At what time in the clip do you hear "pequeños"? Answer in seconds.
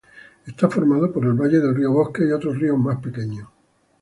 3.03-3.47